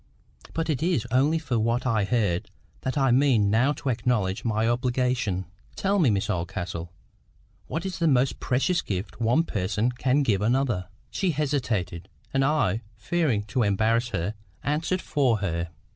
[0.55, 2.49] But it is only for what I heard
[2.81, 5.45] that I mean now to acknowledge my obligation.
[5.75, 11.29] Tell me, Miss Oldcastle,—what is the most precious gift one person can give another?" She
[11.29, 14.33] hesitated; and I, fearing to embarrass her,
[14.63, 15.69] answered for her.